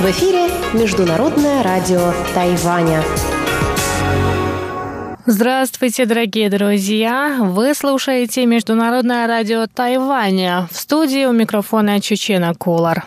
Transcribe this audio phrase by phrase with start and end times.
[0.00, 3.02] В эфире Международное радио Тайваня.
[5.24, 7.38] Здравствуйте, дорогие друзья!
[7.40, 10.68] Вы слушаете Международное радио Тайваня.
[10.70, 13.06] В студии у микрофона Чечена Кулар.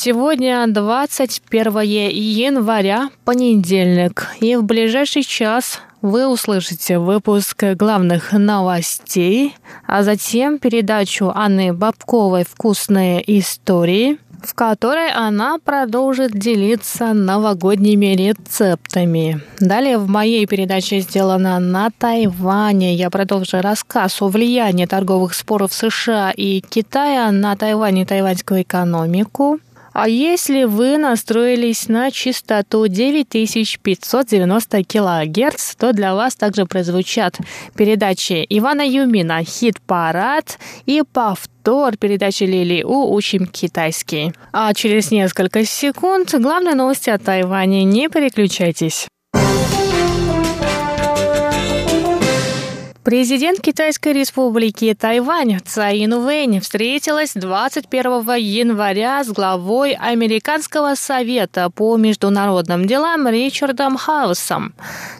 [0.00, 9.56] Сегодня 21 января, понедельник, и в ближайший час вы услышите выпуск главных новостей,
[9.88, 19.40] а затем передачу Анны Бабковой «Вкусные истории», в которой она продолжит делиться новогодними рецептами.
[19.58, 26.30] Далее в моей передаче «Сделано на Тайване» я продолжу рассказ о влиянии торговых споров США
[26.30, 29.58] и Китая на Тайвань и тайваньскую экономику.
[30.00, 37.36] А если вы настроились на частоту 9590 кГц, то для вас также прозвучат
[37.74, 44.32] передачи Ивана Юмина «Хит-парад» и повтор передачи Лили У «Учим китайский».
[44.52, 47.82] А через несколько секунд главные новости о Тайване.
[47.82, 49.08] Не переключайтесь.
[53.08, 62.86] Президент Китайской республики Тайвань Цай Инвэнь встретилась 21 января с главой Американского совета по международным
[62.86, 64.74] делам Ричардом Хаусом.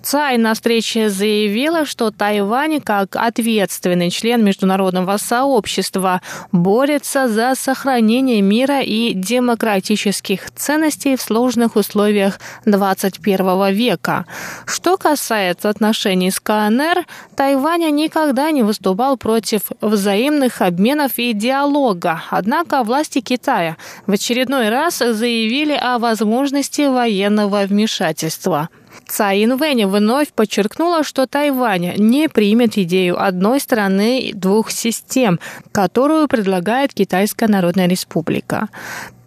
[0.00, 8.80] Цай на встрече заявила, что Тайвань, как ответственный член международного сообщества, борется за сохранение мира
[8.80, 14.24] и демократических ценностей в сложных условиях 21 века.
[14.66, 22.22] Что касается отношений с КНР, Тайвань Ваня никогда не выступал против взаимных обменов и диалога.
[22.28, 28.68] Однако власти Китая в очередной раз заявили о возможности военного вмешательства.
[29.12, 35.38] Цай Инвэнь вновь подчеркнула, что Тайвань не примет идею одной страны двух систем,
[35.70, 38.70] которую предлагает Китайская Народная Республика.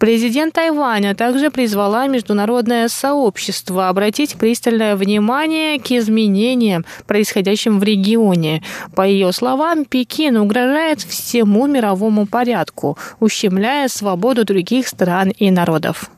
[0.00, 8.64] Президент Тайваня также призвала международное сообщество обратить пристальное внимание к изменениям, происходящим в регионе.
[8.96, 16.10] По ее словам, Пекин угрожает всему мировому порядку, ущемляя свободу других стран и народов.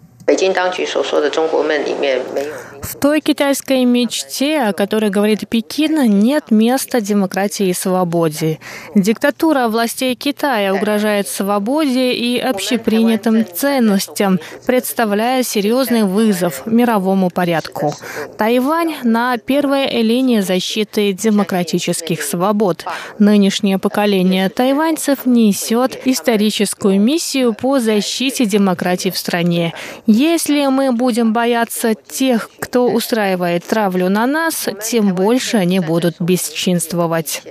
[2.83, 8.59] В той китайской мечте, о которой говорит Пекин, нет места демократии и свободе.
[8.95, 17.95] Диктатура властей Китая угрожает свободе и общепринятым ценностям, представляя серьезный вызов мировому порядку.
[18.37, 22.85] Тайвань на первой линии защиты демократических свобод.
[23.19, 29.73] Нынешнее поколение тайваньцев несет историческую миссию по защите демократии в стране.
[30.19, 37.43] Если мы будем бояться тех, кто устраивает травлю на нас, тем больше они будут бесчинствовать.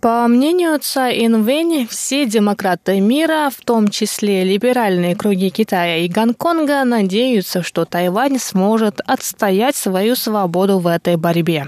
[0.00, 6.84] По мнению Ца Инвэнь, все демократы мира, в том числе либеральные круги Китая и Гонконга,
[6.84, 11.66] надеются, что Тайвань сможет отстоять свою свободу в этой борьбе.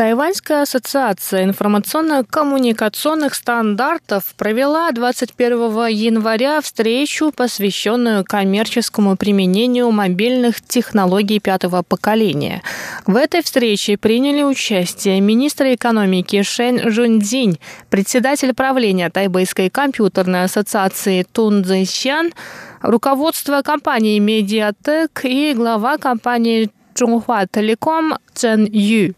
[0.00, 12.62] Тайваньская ассоциация информационно-коммуникационных стандартов провела 21 января встречу, посвященную коммерческому применению мобильных технологий пятого поколения.
[13.04, 17.60] В этой встрече приняли участие министр экономики Шэн Жунцзинь,
[17.90, 22.32] председатель правления Тайбэйской компьютерной ассоциации Тун Цзэсян,
[22.80, 29.14] руководство компании Медиатек и глава компании Чунхуа Телеком Чен Ю.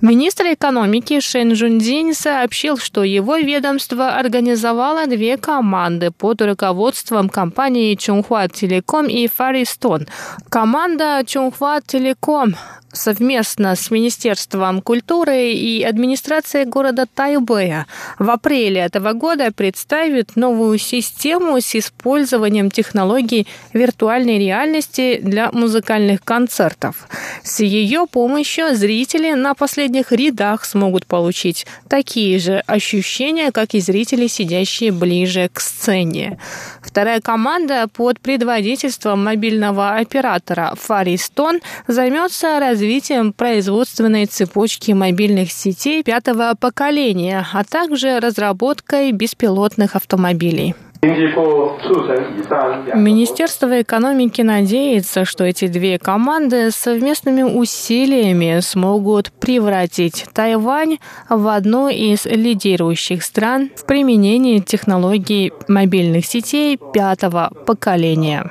[0.00, 8.48] Министр экономики Шэн Жундин сообщил, что его ведомство организовало две команды под руководством компании Чунхуа
[8.48, 10.06] Телеком и Фаристон.
[10.48, 12.56] Команда Чунхуа Телеком
[12.92, 17.86] совместно с Министерством культуры и администрацией города Тайбэя
[18.18, 27.08] в апреле этого года представит новую систему с использованием технологий виртуальной реальности для музыкальных концертов.
[27.42, 34.26] С ее помощью зрители на последних рядах смогут получить такие же ощущения, как и зрители,
[34.26, 36.38] сидящие ближе к сцене.
[36.82, 46.54] Вторая команда под предводительством мобильного оператора Фаристон займется развитием развитием производственной цепочки мобильных сетей пятого
[46.58, 50.74] поколения, а также разработкой беспилотных автомобилей.
[52.94, 60.98] Министерство экономики надеется, что эти две команды совместными усилиями смогут превратить Тайвань
[61.28, 68.50] в одну из лидирующих стран в применении технологий мобильных сетей пятого поколения.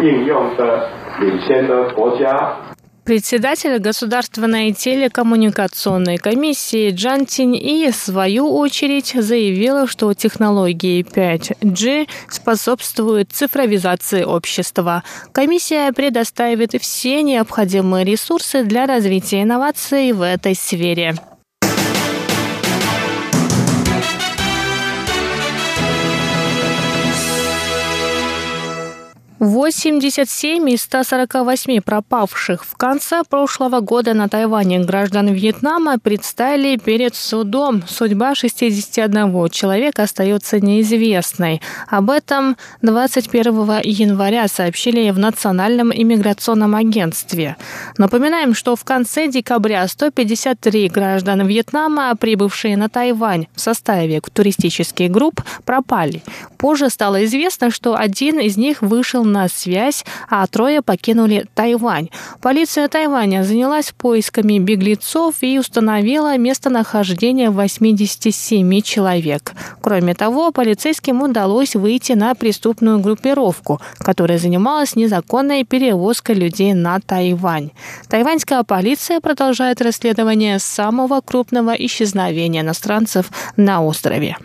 [0.00, 0.88] 应用的
[1.20, 2.72] 领先的国家。
[3.04, 14.22] Председатель Государственной телекоммуникационной комиссии Джан Тинь И в свою очередь заявила, что технологии 5G способствуют цифровизации
[14.22, 15.02] общества.
[15.32, 21.16] Комиссия предоставит все необходимые ресурсы для развития инноваций в этой сфере.
[29.39, 37.83] 87 из 148 пропавших в конце прошлого года на Тайване граждан Вьетнама предстали перед судом.
[37.87, 41.61] Судьба 61 человека остается неизвестной.
[41.87, 47.57] Об этом 21 января сообщили в Национальном иммиграционном агентстве.
[47.99, 55.41] Напоминаем, что в конце декабря 153 граждан Вьетнама, прибывшие на Тайвань в составе туристических групп,
[55.63, 56.23] пропали.
[56.57, 62.09] Позже стало известно, что один из них вышел на связь, а трое покинули Тайвань.
[62.41, 69.53] Полиция Тайваня занялась поисками беглецов и установила местонахождение 87 человек.
[69.81, 77.71] Кроме того, полицейским удалось выйти на преступную группировку, которая занималась незаконной перевозкой людей на Тайвань.
[78.09, 84.37] Тайваньская полиция продолжает расследование самого крупного исчезновения иностранцев на острове.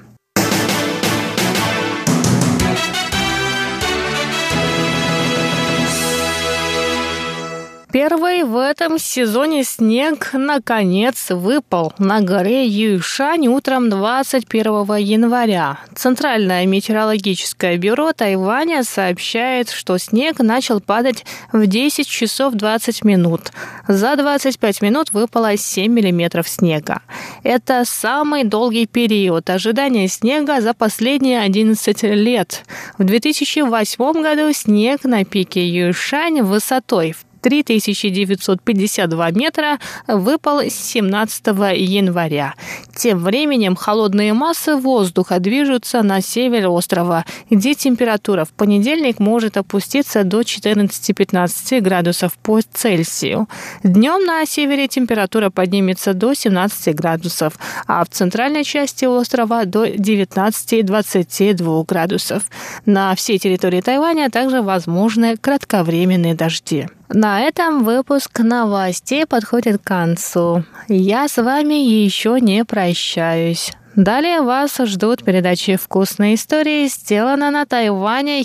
[7.92, 15.78] Первый в этом сезоне снег наконец выпал на горе Юйшань утром 21 января.
[15.94, 23.52] Центральное метеорологическое бюро Тайваня сообщает, что снег начал падать в 10 часов 20 минут.
[23.86, 27.02] За 25 минут выпало 7 миллиметров снега.
[27.42, 32.64] Это самый долгий период ожидания снега за последние 11 лет.
[32.96, 41.46] В 2008 году снег на пике Юйшань высотой в 3952 метра выпал 17
[41.76, 42.54] января.
[42.94, 50.24] Тем временем холодные массы воздуха движутся на север острова, где температура в понедельник может опуститься
[50.24, 53.48] до 14-15 градусов по Цельсию.
[53.82, 57.54] Днем на севере температура поднимется до 17 градусов,
[57.86, 62.44] а в центральной части острова до 19-22 градусов.
[62.86, 66.86] На всей территории Тайваня также возможны кратковременные дожди.
[67.14, 70.64] На этом выпуск новостей подходит к концу.
[70.88, 73.72] Я с вами еще не прощаюсь.
[73.96, 78.40] Далее вас ждут передачи «Вкусные истории», сделано на Тайване